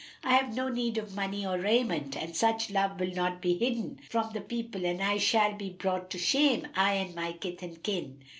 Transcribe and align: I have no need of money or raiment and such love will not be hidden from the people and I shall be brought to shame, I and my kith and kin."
I 0.23 0.33
have 0.33 0.55
no 0.55 0.67
need 0.67 0.97
of 0.97 1.13
money 1.15 1.45
or 1.45 1.59
raiment 1.59 2.17
and 2.17 2.35
such 2.35 2.71
love 2.71 2.99
will 2.99 3.13
not 3.13 3.39
be 3.39 3.53
hidden 3.55 3.99
from 4.09 4.31
the 4.33 4.41
people 4.41 4.83
and 4.83 4.99
I 4.99 5.19
shall 5.19 5.53
be 5.53 5.69
brought 5.69 6.09
to 6.09 6.17
shame, 6.17 6.65
I 6.75 6.93
and 6.93 7.13
my 7.13 7.33
kith 7.33 7.61
and 7.61 7.83
kin." 7.83 8.23